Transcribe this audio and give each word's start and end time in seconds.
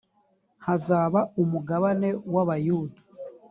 hazaba 0.65 1.19
umugabane 1.41 2.09
wa 2.33 2.55
yuda 2.65 3.01